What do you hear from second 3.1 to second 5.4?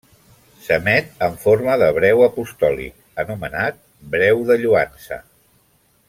anomenat breu de lloança.